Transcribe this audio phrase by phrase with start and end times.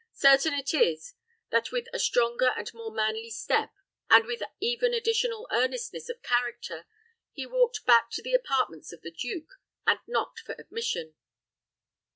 [0.15, 1.13] Certain it is,
[1.51, 3.69] that with a stronger and a more manly step,
[4.09, 6.87] and with even additional earnestness of character,
[7.33, 11.13] he walked back to the apartments of the duke, and knocked for admission.